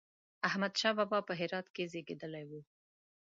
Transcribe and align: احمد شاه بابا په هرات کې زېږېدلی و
احمد 0.47 0.73
شاه 0.81 0.93
بابا 0.97 1.19
په 1.27 1.33
هرات 1.39 1.67
کې 1.75 1.83
زېږېدلی 1.91 2.43
و 2.49 2.51